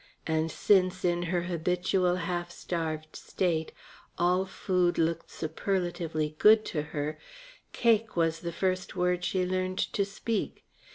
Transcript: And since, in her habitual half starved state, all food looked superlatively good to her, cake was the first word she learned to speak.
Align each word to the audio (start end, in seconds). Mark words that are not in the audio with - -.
And 0.25 0.49
since, 0.49 1.05
in 1.05 1.21
her 1.29 1.41
habitual 1.43 2.15
half 2.15 2.49
starved 2.49 3.15
state, 3.15 3.71
all 4.17 4.47
food 4.47 4.97
looked 4.97 5.29
superlatively 5.29 6.33
good 6.39 6.65
to 6.73 6.81
her, 6.81 7.19
cake 7.71 8.15
was 8.15 8.39
the 8.39 8.51
first 8.51 8.95
word 8.95 9.23
she 9.23 9.45
learned 9.45 9.77
to 9.77 10.03
speak. 10.03 10.65